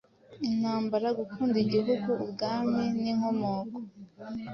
intambara, 0.47 1.07
gukunda 1.19 1.57
igihugu, 1.65 2.09
ubwami, 2.23 2.83
n'inkomoko. 3.01 3.75